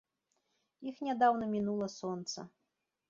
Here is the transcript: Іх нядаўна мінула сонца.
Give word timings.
Іх 0.91 0.97
нядаўна 1.07 1.51
мінула 1.53 1.91
сонца. 1.99 2.39